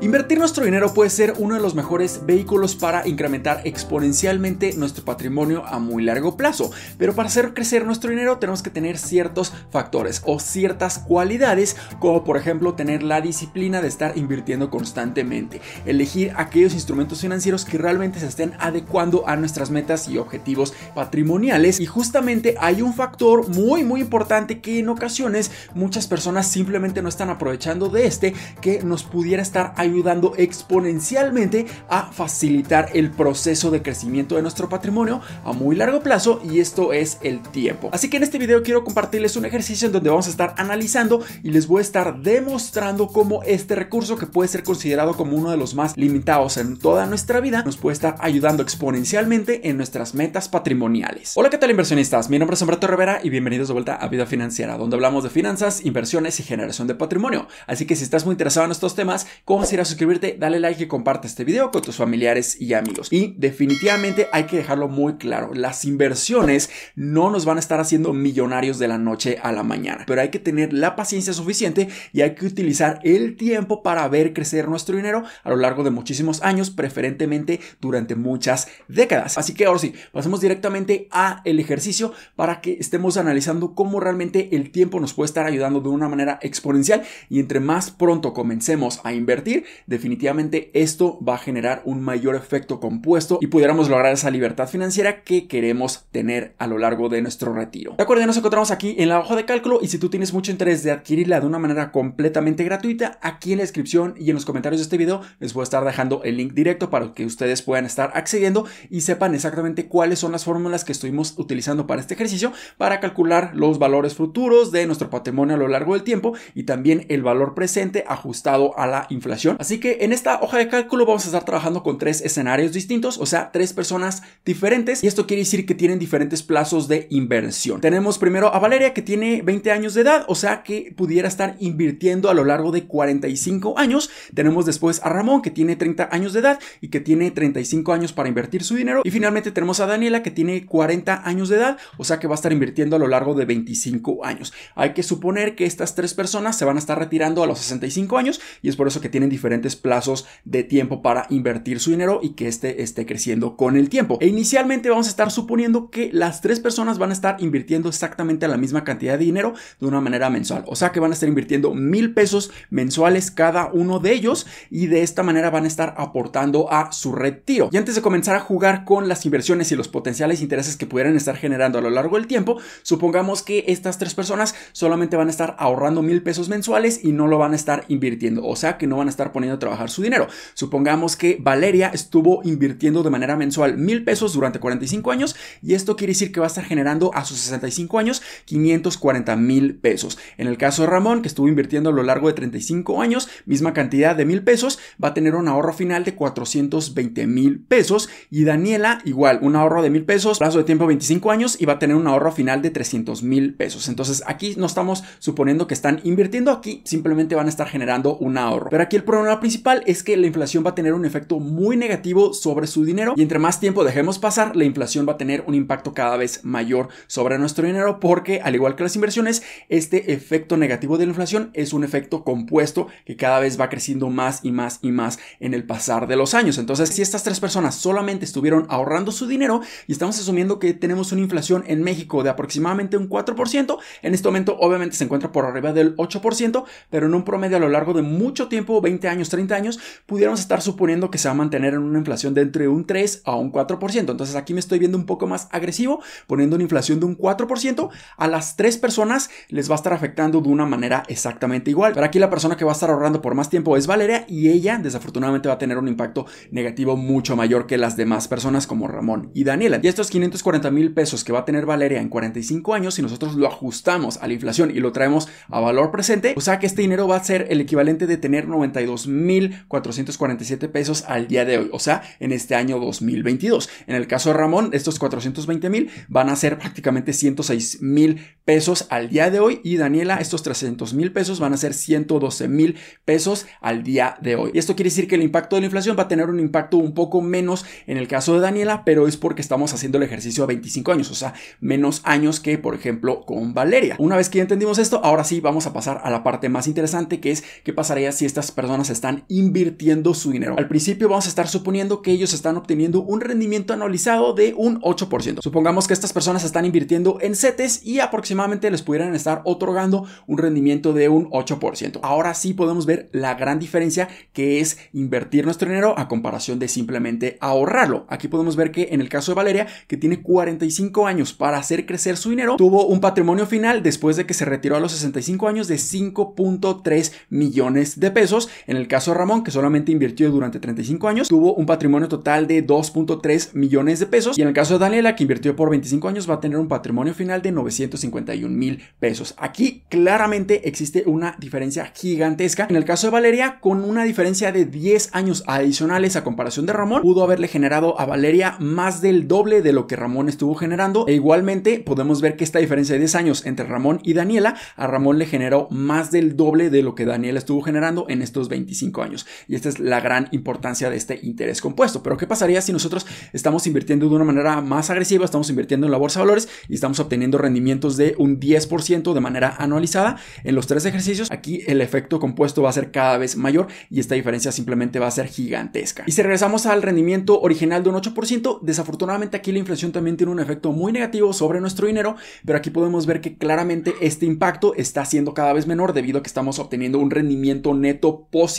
[0.00, 5.66] Invertir nuestro dinero puede ser uno de los mejores vehículos para incrementar exponencialmente nuestro patrimonio
[5.66, 10.22] a muy largo plazo, pero para hacer crecer nuestro dinero tenemos que tener ciertos factores
[10.24, 16.74] o ciertas cualidades, como por ejemplo tener la disciplina de estar invirtiendo constantemente, elegir aquellos
[16.74, 21.80] instrumentos financieros que realmente se estén adecuando a nuestras metas y objetivos patrimoniales.
[21.80, 27.08] Y justamente hay un factor muy muy importante que en ocasiones muchas personas simplemente no
[27.08, 29.87] están aprovechando de este que nos pudiera estar ayudando
[30.36, 36.60] exponencialmente a facilitar el proceso de crecimiento de nuestro patrimonio a muy largo plazo y
[36.60, 37.90] esto es el tiempo.
[37.92, 41.22] Así que en este video quiero compartirles un ejercicio en donde vamos a estar analizando
[41.42, 45.50] y les voy a estar demostrando cómo este recurso que puede ser considerado como uno
[45.50, 50.14] de los más limitados en toda nuestra vida nos puede estar ayudando exponencialmente en nuestras
[50.14, 51.32] metas patrimoniales.
[51.36, 52.28] Hola, ¿qué tal inversionistas?
[52.30, 55.30] Mi nombre es Humberto Rivera y bienvenidos de vuelta a Vida Financiera, donde hablamos de
[55.30, 57.48] finanzas, inversiones y generación de patrimonio.
[57.66, 61.26] Así que si estás muy interesado en estos temas, considera suscribirte, dale like y comparte
[61.26, 63.08] este video con tus familiares y amigos.
[63.10, 68.12] Y definitivamente hay que dejarlo muy claro, las inversiones no nos van a estar haciendo
[68.12, 72.22] millonarios de la noche a la mañana, pero hay que tener la paciencia suficiente y
[72.22, 76.42] hay que utilizar el tiempo para ver crecer nuestro dinero a lo largo de muchísimos
[76.42, 79.38] años, preferentemente durante muchas décadas.
[79.38, 84.56] Así que ahora sí, pasemos directamente a el ejercicio para que estemos analizando cómo realmente
[84.56, 89.00] el tiempo nos puede estar ayudando de una manera exponencial y entre más pronto comencemos
[89.04, 94.30] a invertir, definitivamente esto va a generar un mayor efecto compuesto y pudiéramos lograr esa
[94.30, 97.94] libertad financiera que queremos tener a lo largo de nuestro retiro.
[97.96, 100.50] De acuerdo, nos encontramos aquí en la hoja de cálculo y si tú tienes mucho
[100.50, 104.44] interés de adquirirla de una manera completamente gratuita, aquí en la descripción y en los
[104.44, 107.62] comentarios de este video les voy a estar dejando el link directo para que ustedes
[107.62, 112.14] puedan estar accediendo y sepan exactamente cuáles son las fórmulas que estuvimos utilizando para este
[112.14, 116.64] ejercicio para calcular los valores futuros de nuestro patrimonio a lo largo del tiempo y
[116.64, 119.56] también el valor presente ajustado a la inflación.
[119.58, 123.18] Así que en esta hoja de cálculo vamos a estar trabajando con tres escenarios distintos,
[123.18, 127.80] o sea, tres personas diferentes y esto quiere decir que tienen diferentes plazos de inversión.
[127.80, 131.56] Tenemos primero a Valeria que tiene 20 años de edad, o sea que pudiera estar
[131.58, 134.10] invirtiendo a lo largo de 45 años.
[134.32, 138.12] Tenemos después a Ramón que tiene 30 años de edad y que tiene 35 años
[138.12, 139.02] para invertir su dinero.
[139.04, 142.34] Y finalmente tenemos a Daniela que tiene 40 años de edad, o sea que va
[142.34, 144.52] a estar invirtiendo a lo largo de 25 años.
[144.76, 148.18] Hay que suponer que estas tres personas se van a estar retirando a los 65
[148.18, 149.47] años y es por eso que tienen diferentes
[149.82, 154.18] plazos de tiempo para invertir su dinero y que este esté creciendo con el tiempo.
[154.20, 158.46] E inicialmente vamos a estar suponiendo que las tres personas van a estar invirtiendo exactamente
[158.48, 160.64] la misma cantidad de dinero de una manera mensual.
[160.66, 164.86] O sea que van a estar invirtiendo mil pesos mensuales cada uno de ellos y
[164.86, 167.68] de esta manera van a estar aportando a su retiro.
[167.72, 171.16] Y antes de comenzar a jugar con las inversiones y los potenciales intereses que pudieran
[171.16, 175.30] estar generando a lo largo del tiempo, supongamos que estas tres personas solamente van a
[175.30, 178.46] estar ahorrando mil pesos mensuales y no lo van a estar invirtiendo.
[178.46, 180.26] O sea que no van a estar poniendo a trabajar su dinero.
[180.54, 185.94] Supongamos que Valeria estuvo invirtiendo de manera mensual mil pesos durante 45 años y esto
[185.94, 190.18] quiere decir que va a estar generando a sus 65 años 540 mil pesos.
[190.38, 193.72] En el caso de Ramón, que estuvo invirtiendo a lo largo de 35 años, misma
[193.74, 198.08] cantidad de mil pesos, va a tener un ahorro final de 420 mil pesos.
[198.28, 201.74] Y Daniela, igual, un ahorro de mil pesos, plazo de tiempo 25 años y va
[201.74, 203.88] a tener un ahorro final de 300 mil pesos.
[203.88, 208.36] Entonces aquí no estamos suponiendo que están invirtiendo aquí, simplemente van a estar generando un
[208.38, 208.70] ahorro.
[208.70, 211.76] Pero aquí el problema principal es que la inflación va a tener un efecto muy
[211.76, 215.44] negativo sobre su dinero y entre más tiempo dejemos pasar, la inflación va a tener
[215.46, 220.12] un impacto cada vez mayor sobre nuestro dinero porque al igual que las inversiones, este
[220.12, 224.40] efecto negativo de la inflación es un efecto compuesto que cada vez va creciendo más
[224.42, 226.58] y más y más en el pasar de los años.
[226.58, 231.12] Entonces, si estas tres personas solamente estuvieron ahorrando su dinero y estamos asumiendo que tenemos
[231.12, 235.44] una inflación en México de aproximadamente un 4%, en este momento obviamente se encuentra por
[235.44, 239.28] arriba del 8%, pero en un promedio a lo largo de mucho tiempo, 20 años,
[239.28, 242.68] 30 años, pudiéramos estar suponiendo que se va a mantener en una inflación de entre
[242.68, 244.10] un 3 a un 4%.
[244.10, 247.90] Entonces aquí me estoy viendo un poco más agresivo, poniendo una inflación de un 4%,
[248.16, 251.92] a las tres personas les va a estar afectando de una manera exactamente igual.
[251.94, 254.48] Pero aquí la persona que va a estar ahorrando por más tiempo es Valeria y
[254.48, 258.88] ella desafortunadamente va a tener un impacto negativo mucho mayor que las demás personas como
[258.88, 259.80] Ramón y Daniela.
[259.82, 263.34] Y estos 540 mil pesos que va a tener Valeria en 45 años, si nosotros
[263.34, 266.82] lo ajustamos a la inflación y lo traemos a valor presente, o sea que este
[266.82, 271.58] dinero va a ser el equivalente de tener 92 mil 447 pesos al día de
[271.58, 273.68] hoy, o sea, en este año 2022.
[273.86, 278.86] En el caso de Ramón, estos 420 mil van a ser prácticamente 106 mil pesos
[278.90, 282.76] al día de hoy y Daniela, estos 300 mil pesos van a ser 112 mil
[283.04, 284.50] pesos al día de hoy.
[284.54, 286.94] Esto quiere decir que el impacto de la inflación va a tener un impacto un
[286.94, 290.46] poco menos en el caso de Daniela, pero es porque estamos haciendo el ejercicio a
[290.46, 293.96] 25 años, o sea, menos años que, por ejemplo, con Valeria.
[293.98, 297.20] Una vez que entendimos esto, ahora sí vamos a pasar a la parte más interesante,
[297.20, 300.54] que es qué pasaría si estas personas están invirtiendo su dinero.
[300.58, 304.80] Al principio vamos a estar suponiendo que ellos están obteniendo un rendimiento anualizado de un
[304.80, 305.42] 8%.
[305.42, 310.38] Supongamos que estas personas están invirtiendo en CETES y aproximadamente les pudieran estar otorgando un
[310.38, 312.00] rendimiento de un 8%.
[312.02, 316.68] Ahora sí podemos ver la gran diferencia que es invertir nuestro dinero a comparación de
[316.68, 318.06] simplemente ahorrarlo.
[318.08, 321.86] Aquí podemos ver que en el caso de Valeria, que tiene 45 años para hacer
[321.86, 325.48] crecer su dinero, tuvo un patrimonio final después de que se retiró a los 65
[325.48, 328.48] años de 5.3 millones de pesos.
[328.78, 332.66] El caso de Ramón, que solamente invirtió durante 35 años, tuvo un patrimonio total de
[332.66, 334.38] 2.3 millones de pesos.
[334.38, 336.68] Y en el caso de Daniela, que invirtió por 25 años, va a tener un
[336.68, 339.34] patrimonio final de 951 mil pesos.
[339.38, 342.66] Aquí claramente existe una diferencia gigantesca.
[342.68, 346.72] En el caso de Valeria, con una diferencia de 10 años adicionales a comparación de
[346.72, 351.06] Ramón, pudo haberle generado a Valeria más del doble de lo que Ramón estuvo generando.
[351.08, 354.86] E igualmente podemos ver que esta diferencia de 10 años entre Ramón y Daniela, a
[354.86, 359.02] Ramón le generó más del doble de lo que Daniela estuvo generando en estos 25
[359.02, 359.26] años.
[359.48, 362.02] Y esta es la gran importancia de este interés compuesto.
[362.02, 365.90] Pero ¿qué pasaría si nosotros estamos invirtiendo de una manera más agresiva, estamos invirtiendo en
[365.90, 370.54] la bolsa de valores y estamos obteniendo rendimientos de un 10% de manera anualizada en
[370.54, 371.30] los tres ejercicios?
[371.30, 375.06] Aquí el efecto compuesto va a ser cada vez mayor y esta diferencia simplemente va
[375.06, 376.04] a ser gigantesca.
[376.06, 380.32] Y si regresamos al rendimiento original de un 8%, desafortunadamente aquí la inflación también tiene
[380.32, 384.74] un efecto muy negativo sobre nuestro dinero, pero aquí podemos ver que claramente este impacto
[384.74, 388.57] está siendo cada vez menor debido a que estamos obteniendo un rendimiento neto positivo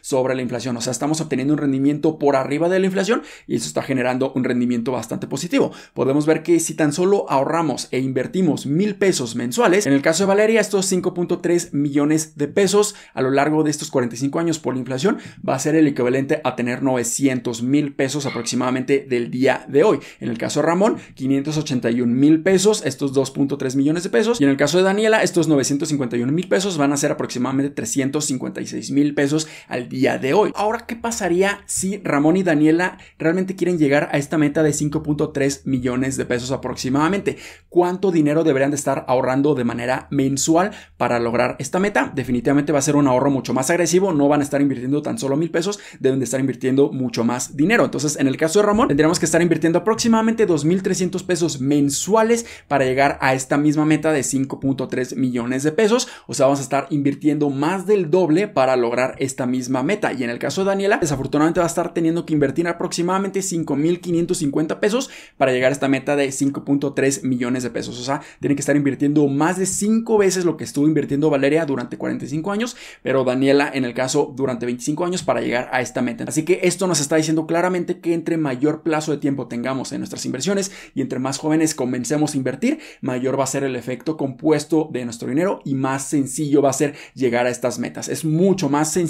[0.00, 0.76] sobre la inflación.
[0.76, 4.32] O sea, estamos obteniendo un rendimiento por arriba de la inflación y eso está generando
[4.34, 5.72] un rendimiento bastante positivo.
[5.94, 10.24] Podemos ver que si tan solo ahorramos e invertimos mil pesos mensuales, en el caso
[10.24, 14.74] de Valeria, estos 5.3 millones de pesos a lo largo de estos 45 años por
[14.74, 19.64] la inflación va a ser el equivalente a tener 900 mil pesos aproximadamente del día
[19.68, 20.00] de hoy.
[20.20, 24.40] En el caso de Ramón, 581 mil pesos, estos 2.3 millones de pesos.
[24.40, 28.90] Y en el caso de Daniela, estos 951 mil pesos van a ser aproximadamente 356
[28.90, 29.25] mil pesos
[29.68, 30.52] al día de hoy.
[30.54, 35.62] Ahora, ¿qué pasaría si Ramón y Daniela realmente quieren llegar a esta meta de 5.3
[35.64, 37.36] millones de pesos aproximadamente?
[37.68, 42.12] ¿Cuánto dinero deberían de estar ahorrando de manera mensual para lograr esta meta?
[42.14, 45.18] Definitivamente va a ser un ahorro mucho más agresivo, no van a estar invirtiendo tan
[45.18, 47.84] solo mil pesos, deben de estar invirtiendo mucho más dinero.
[47.84, 52.84] Entonces, en el caso de Ramón, tendríamos que estar invirtiendo aproximadamente 2.300 pesos mensuales para
[52.84, 56.08] llegar a esta misma meta de 5.3 millones de pesos.
[56.26, 60.12] O sea, vamos a estar invirtiendo más del doble para lograr esta misma meta.
[60.12, 64.78] Y en el caso de Daniela, desafortunadamente va a estar teniendo que invertir aproximadamente 5.550
[64.80, 67.98] pesos para llegar a esta meta de 5.3 millones de pesos.
[67.98, 71.66] O sea, tiene que estar invirtiendo más de 5 veces lo que estuvo invirtiendo Valeria
[71.66, 76.02] durante 45 años, pero Daniela en el caso durante 25 años para llegar a esta
[76.02, 76.24] meta.
[76.26, 80.00] Así que esto nos está diciendo claramente que entre mayor plazo de tiempo tengamos en
[80.00, 84.16] nuestras inversiones y entre más jóvenes comencemos a invertir, mayor va a ser el efecto
[84.16, 88.08] compuesto de nuestro dinero y más sencillo va a ser llegar a estas metas.
[88.08, 89.05] Es mucho más sencillo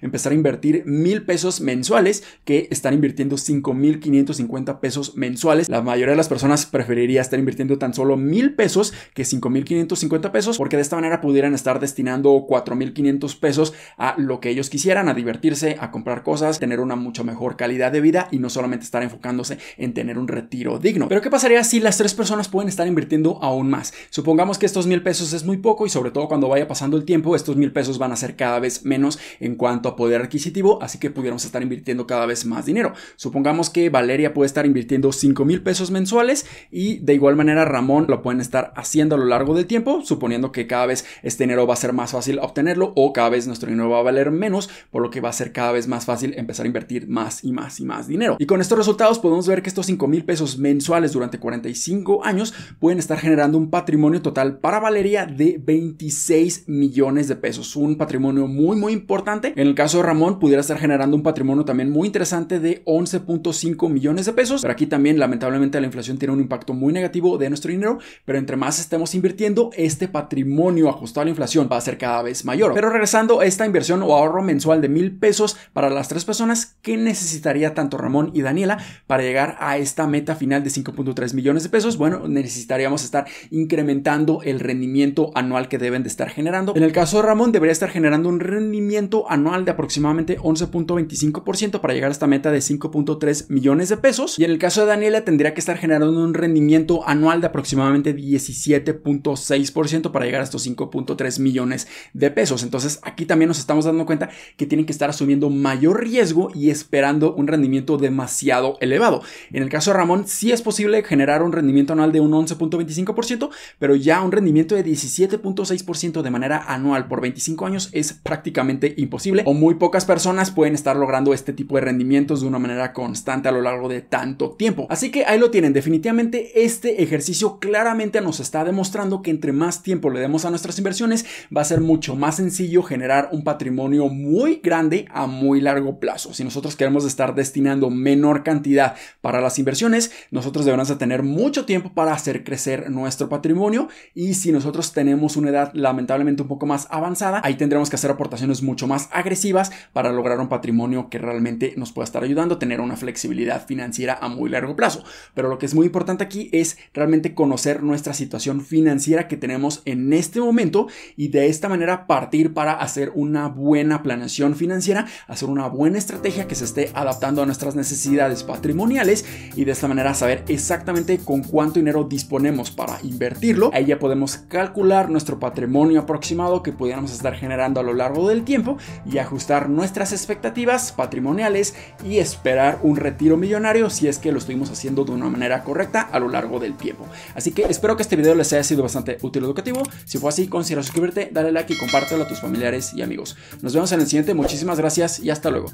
[0.00, 5.68] empezar a invertir mil pesos mensuales que estar invirtiendo 5.550 pesos mensuales.
[5.68, 10.58] La mayoría de las personas preferiría estar invirtiendo tan solo mil pesos que 5.550 pesos
[10.58, 15.14] porque de esta manera pudieran estar destinando 4.500 pesos a lo que ellos quisieran, a
[15.14, 19.02] divertirse, a comprar cosas, tener una mucho mejor calidad de vida y no solamente estar
[19.02, 21.08] enfocándose en tener un retiro digno.
[21.08, 23.92] Pero ¿qué pasaría si las tres personas pueden estar invirtiendo aún más?
[24.10, 27.04] Supongamos que estos mil pesos es muy poco y sobre todo cuando vaya pasando el
[27.04, 30.82] tiempo, estos mil pesos van a ser cada vez menos en cuanto a poder adquisitivo,
[30.82, 32.92] así que pudiéramos estar invirtiendo cada vez más dinero.
[33.16, 38.06] Supongamos que Valeria puede estar invirtiendo 5 mil pesos mensuales y de igual manera Ramón
[38.08, 41.66] lo pueden estar haciendo a lo largo del tiempo, suponiendo que cada vez este dinero
[41.66, 44.68] va a ser más fácil obtenerlo o cada vez nuestro dinero va a valer menos,
[44.90, 47.52] por lo que va a ser cada vez más fácil empezar a invertir más y
[47.52, 48.36] más y más dinero.
[48.38, 52.54] Y con estos resultados podemos ver que estos 5 mil pesos mensuales durante 45 años
[52.78, 58.46] pueden estar generando un patrimonio total para Valeria de 26 millones de pesos, un patrimonio
[58.46, 59.15] muy muy importante.
[59.56, 63.90] En el caso de Ramón pudiera estar generando un patrimonio también muy interesante de 11.5
[63.90, 67.48] millones de pesos, pero aquí también lamentablemente la inflación tiene un impacto muy negativo de
[67.48, 71.80] nuestro dinero, pero entre más estemos invirtiendo, este patrimonio ajustado a la inflación va a
[71.80, 72.72] ser cada vez mayor.
[72.74, 76.76] Pero regresando a esta inversión o ahorro mensual de mil pesos para las tres personas,
[76.82, 81.62] ¿qué necesitaría tanto Ramón y Daniela para llegar a esta meta final de 5.3 millones
[81.62, 81.96] de pesos?
[81.96, 86.74] Bueno, necesitaríamos estar incrementando el rendimiento anual que deben de estar generando.
[86.76, 91.94] En el caso de Ramón, debería estar generando un rendimiento anual de aproximadamente 11.25% para
[91.94, 94.38] llegar a esta meta de 5.3 millones de pesos.
[94.38, 98.16] Y en el caso de Daniela, tendría que estar generando un rendimiento anual de aproximadamente
[98.16, 102.62] 17.6% para llegar a estos 5.3 millones de pesos.
[102.62, 106.70] Entonces, aquí también nos estamos dando cuenta que tienen que estar asumiendo mayor riesgo y
[106.70, 109.22] esperando un rendimiento demasiado elevado.
[109.52, 113.50] En el caso de Ramón, sí es posible generar un rendimiento anual de un 11.25%,
[113.78, 119.42] pero ya un rendimiento de 17.6% de manera anual por 25 años es prácticamente imposible
[119.46, 123.48] o muy pocas personas pueden estar logrando este tipo de rendimientos de una manera constante
[123.48, 124.86] a lo largo de tanto tiempo.
[124.90, 129.82] Así que ahí lo tienen, definitivamente este ejercicio claramente nos está demostrando que entre más
[129.82, 134.08] tiempo le demos a nuestras inversiones va a ser mucho más sencillo generar un patrimonio
[134.08, 136.34] muy grande a muy largo plazo.
[136.34, 141.64] Si nosotros queremos estar destinando menor cantidad para las inversiones, nosotros debemos de tener mucho
[141.64, 146.66] tiempo para hacer crecer nuestro patrimonio y si nosotros tenemos una edad lamentablemente un poco
[146.66, 151.18] más avanzada, ahí tendremos que hacer aportaciones mucho más agresivas para lograr un patrimonio que
[151.18, 155.04] realmente nos pueda estar ayudando a tener una flexibilidad financiera a muy largo plazo.
[155.34, 159.82] Pero lo que es muy importante aquí es realmente conocer nuestra situación financiera que tenemos
[159.84, 165.48] en este momento y de esta manera partir para hacer una buena planeación financiera, hacer
[165.48, 169.24] una buena estrategia que se esté adaptando a nuestras necesidades patrimoniales
[169.54, 173.70] y de esta manera saber exactamente con cuánto dinero disponemos para invertirlo.
[173.72, 178.44] Ahí ya podemos calcular nuestro patrimonio aproximado que pudiéramos estar generando a lo largo del
[178.44, 184.38] tiempo y ajustar nuestras expectativas patrimoniales y esperar un retiro millonario si es que lo
[184.38, 187.06] estuvimos haciendo de una manera correcta a lo largo del tiempo.
[187.34, 189.82] Así que espero que este video les haya sido bastante útil y educativo.
[190.04, 193.36] Si fue así, considera suscribirte, dale like y compártelo a tus familiares y amigos.
[193.62, 194.34] Nos vemos en el siguiente.
[194.34, 195.70] Muchísimas gracias y hasta luego.